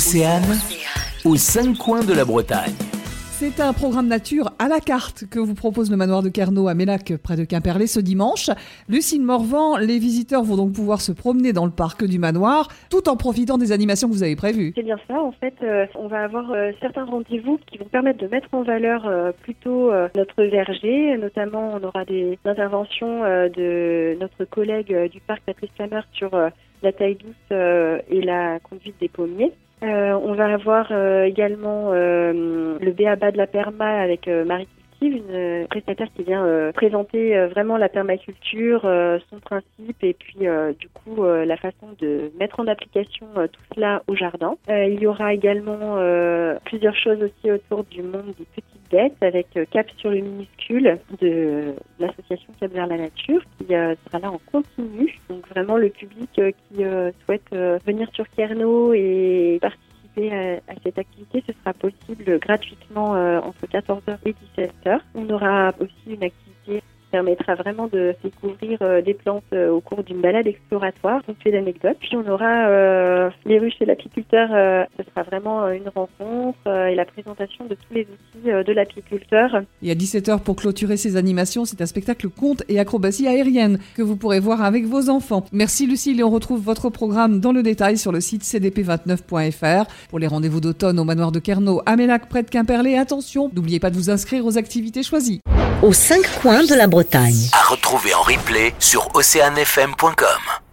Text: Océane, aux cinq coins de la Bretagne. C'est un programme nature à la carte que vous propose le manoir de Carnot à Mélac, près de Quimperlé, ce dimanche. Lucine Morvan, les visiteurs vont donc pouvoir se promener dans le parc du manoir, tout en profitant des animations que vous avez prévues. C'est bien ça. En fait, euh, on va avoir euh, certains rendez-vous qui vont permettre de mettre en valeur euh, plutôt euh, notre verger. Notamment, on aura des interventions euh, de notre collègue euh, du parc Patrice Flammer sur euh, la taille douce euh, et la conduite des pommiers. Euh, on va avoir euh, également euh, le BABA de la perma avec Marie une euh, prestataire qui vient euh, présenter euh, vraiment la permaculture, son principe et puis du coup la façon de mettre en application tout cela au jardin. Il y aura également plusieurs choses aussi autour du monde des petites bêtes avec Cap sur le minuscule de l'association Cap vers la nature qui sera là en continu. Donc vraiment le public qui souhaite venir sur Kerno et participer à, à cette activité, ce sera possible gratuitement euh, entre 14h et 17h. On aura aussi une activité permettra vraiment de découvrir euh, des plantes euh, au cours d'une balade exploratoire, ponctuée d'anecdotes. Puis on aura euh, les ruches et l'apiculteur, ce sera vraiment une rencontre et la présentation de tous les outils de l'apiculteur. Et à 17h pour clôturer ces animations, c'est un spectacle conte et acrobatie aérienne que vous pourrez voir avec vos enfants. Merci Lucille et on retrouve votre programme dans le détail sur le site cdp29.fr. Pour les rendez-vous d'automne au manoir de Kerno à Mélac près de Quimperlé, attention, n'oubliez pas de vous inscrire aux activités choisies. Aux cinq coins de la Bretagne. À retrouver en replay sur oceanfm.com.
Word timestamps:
Océane, 0.00 0.56
aux 1.26 1.36
cinq 1.36 1.76
coins 1.76 2.02
de 2.02 2.14
la 2.14 2.24
Bretagne. 2.24 2.72
C'est 2.72 3.60
un 3.60 3.74
programme 3.74 4.08
nature 4.08 4.50
à 4.58 4.66
la 4.66 4.80
carte 4.80 5.26
que 5.30 5.38
vous 5.38 5.54
propose 5.54 5.90
le 5.90 5.98
manoir 5.98 6.22
de 6.22 6.30
Carnot 6.30 6.68
à 6.68 6.74
Mélac, 6.74 7.12
près 7.22 7.36
de 7.36 7.44
Quimperlé, 7.44 7.86
ce 7.86 8.00
dimanche. 8.00 8.48
Lucine 8.88 9.22
Morvan, 9.22 9.76
les 9.76 9.98
visiteurs 9.98 10.42
vont 10.42 10.56
donc 10.56 10.72
pouvoir 10.72 11.02
se 11.02 11.12
promener 11.12 11.52
dans 11.52 11.66
le 11.66 11.70
parc 11.70 12.02
du 12.06 12.18
manoir, 12.18 12.68
tout 12.88 13.10
en 13.10 13.16
profitant 13.18 13.58
des 13.58 13.72
animations 13.72 14.08
que 14.08 14.14
vous 14.14 14.22
avez 14.22 14.36
prévues. 14.36 14.72
C'est 14.74 14.84
bien 14.84 14.96
ça. 15.06 15.20
En 15.20 15.32
fait, 15.32 15.52
euh, 15.62 15.84
on 15.94 16.08
va 16.08 16.24
avoir 16.24 16.50
euh, 16.50 16.70
certains 16.80 17.04
rendez-vous 17.04 17.60
qui 17.66 17.76
vont 17.76 17.84
permettre 17.84 18.20
de 18.20 18.28
mettre 18.28 18.48
en 18.52 18.62
valeur 18.62 19.06
euh, 19.06 19.32
plutôt 19.42 19.92
euh, 19.92 20.08
notre 20.16 20.42
verger. 20.44 21.14
Notamment, 21.18 21.74
on 21.74 21.86
aura 21.86 22.06
des 22.06 22.38
interventions 22.46 23.22
euh, 23.24 23.50
de 23.50 24.16
notre 24.18 24.46
collègue 24.46 24.94
euh, 24.94 25.08
du 25.08 25.20
parc 25.20 25.42
Patrice 25.44 25.68
Flammer 25.76 26.00
sur 26.14 26.32
euh, 26.32 26.48
la 26.82 26.90
taille 26.90 27.16
douce 27.16 27.34
euh, 27.52 27.98
et 28.08 28.22
la 28.22 28.60
conduite 28.60 28.94
des 28.98 29.10
pommiers. 29.10 29.52
Euh, 29.82 30.12
on 30.12 30.34
va 30.34 30.52
avoir 30.52 30.88
euh, 30.90 31.24
également 31.24 31.92
euh, 31.92 32.78
le 32.78 32.92
BABA 32.92 33.32
de 33.32 33.38
la 33.38 33.46
perma 33.46 34.00
avec 34.00 34.26
Marie 34.26 34.68
une 35.08 35.30
euh, 35.30 35.66
prestataire 35.66 36.08
qui 36.14 36.22
vient 36.22 36.44
euh, 36.44 36.72
présenter 36.72 37.36
euh, 37.36 37.48
vraiment 37.48 37.76
la 37.76 37.88
permaculture, 37.88 38.82
son 39.30 39.38
principe 39.40 40.02
et 40.02 40.14
puis 40.14 40.46
du 40.78 40.88
coup 40.88 41.24
la 41.24 41.56
façon 41.56 41.88
de 42.00 42.30
mettre 42.38 42.60
en 42.60 42.66
application 42.66 43.26
tout 43.34 43.62
cela 43.74 44.02
au 44.06 44.14
jardin. 44.14 44.54
Il 44.68 45.00
y 45.00 45.06
aura 45.06 45.34
également 45.34 45.96
plusieurs 46.64 46.96
choses 46.96 47.22
aussi 47.22 47.50
autour 47.50 47.84
du 47.84 48.02
monde 48.02 48.34
des 48.38 48.44
petites 48.44 48.90
bêtes 48.90 49.22
avec 49.22 49.46
Cap 49.70 49.86
sur 49.98 50.10
le 50.10 50.20
minuscule 50.20 50.98
de 51.20 51.74
l'association 51.98 52.52
Cap 52.58 52.72
vers 52.72 52.86
la 52.86 52.96
nature 52.96 53.42
qui 53.58 53.66
sera 53.66 54.18
là 54.20 54.30
en 54.30 54.40
continu. 54.50 55.18
Donc 55.28 55.46
vraiment 55.48 55.76
le 55.76 55.90
public 55.90 56.30
qui 56.34 56.84
souhaite 57.24 57.50
venir 57.86 58.08
sur 58.14 58.28
Kerno 58.30 58.92
et 58.92 59.58
participer 59.60 59.99
à, 60.28 60.72
à 60.72 60.74
cette 60.82 60.98
activité, 60.98 61.42
ce 61.46 61.52
sera 61.52 61.72
possible 61.72 62.38
gratuitement 62.38 63.14
euh, 63.14 63.40
entre 63.40 63.66
14h 63.66 64.18
et 64.26 64.34
17h. 64.56 65.00
On 65.14 65.28
aura 65.30 65.72
aussi 65.80 66.14
une 66.14 66.22
activité 66.22 66.82
permettra 67.10 67.54
vraiment 67.54 67.88
de 67.88 68.14
découvrir 68.22 68.78
euh, 68.82 69.02
des 69.02 69.14
plantes 69.14 69.42
euh, 69.52 69.70
au 69.70 69.80
cours 69.80 70.02
d'une 70.02 70.20
balade 70.20 70.46
exploratoire, 70.46 71.22
ponctuée 71.24 71.52
d'anecdotes. 71.52 71.96
Puis 72.00 72.16
on 72.16 72.28
aura 72.28 72.68
euh, 72.68 73.30
les 73.44 73.58
ruches 73.58 73.80
et 73.80 73.84
l'apiculteur, 73.84 74.48
ce 74.96 75.04
sera 75.10 75.22
vraiment 75.22 75.68
une 75.68 75.88
rencontre 75.88 76.58
et 76.66 76.94
la 76.94 77.04
présentation 77.04 77.66
de 77.66 77.74
tous 77.74 77.94
les 77.94 78.02
outils 78.02 78.50
de 78.50 78.72
l'apiculteur. 78.72 79.62
Et 79.82 79.90
à 79.90 79.94
17h 79.94 80.40
pour 80.40 80.56
clôturer 80.56 80.96
ces 80.96 81.16
animations, 81.16 81.64
c'est 81.64 81.80
un 81.80 81.86
spectacle 81.86 82.28
conte 82.28 82.62
et 82.68 82.78
acrobatie 82.78 83.26
aérienne 83.26 83.78
que 83.96 84.02
vous 84.02 84.16
pourrez 84.16 84.40
voir 84.40 84.62
avec 84.62 84.84
vos 84.84 85.08
enfants. 85.10 85.44
Merci 85.52 85.86
Lucille 85.86 86.20
et 86.20 86.24
on 86.24 86.30
retrouve 86.30 86.62
votre 86.62 86.90
programme 86.90 87.40
dans 87.40 87.52
le 87.52 87.62
détail 87.62 87.96
sur 87.96 88.12
le 88.12 88.20
site 88.20 88.42
cdp29.fr. 88.42 89.86
Pour 90.08 90.18
les 90.18 90.26
rendez-vous 90.26 90.60
d'automne 90.60 90.98
au 90.98 91.04
manoir 91.04 91.32
de 91.32 91.38
Kerno 91.38 91.82
à 91.86 91.96
Mélac 91.96 92.28
près 92.28 92.42
de 92.42 92.50
Quimperlé, 92.50 92.96
attention, 92.96 93.50
n'oubliez 93.54 93.80
pas 93.80 93.90
de 93.90 93.96
vous 93.96 94.10
inscrire 94.10 94.44
aux 94.46 94.58
activités 94.58 95.02
choisies. 95.02 95.40
Aux 95.82 95.92
cinq 95.92 96.22
coins 96.40 96.64
de 96.64 96.74
la 96.74 96.86
Bretagne. 96.86 97.48
À 97.52 97.70
retrouver 97.70 98.14
en 98.14 98.22
replay 98.22 98.74
sur 98.78 99.08
oceanfm.com. 99.14 100.69